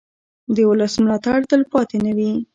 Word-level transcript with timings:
د 0.55 0.57
ولس 0.69 0.93
ملاتړ 1.03 1.39
تلپاتې 1.51 1.97
نه 2.05 2.11
وي 2.17 2.31